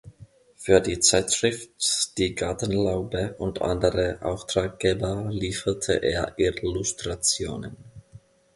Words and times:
Für 0.55 0.79
die 0.81 0.97
Zeitschrift 0.99 2.17
"Die 2.17 2.33
Gartenlaube" 2.33 3.35
und 3.37 3.61
andere 3.61 4.17
Auftraggeber 4.23 5.27
lieferte 5.29 5.93
er 6.01 6.33
Illustrationen. 6.39 7.77